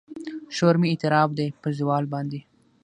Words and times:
شور 0.55 0.75
مې 0.81 0.87
اعتراف 0.91 1.29
دی 1.37 1.47
په 1.61 1.67
زوال 1.77 2.05
باندې 2.13 2.39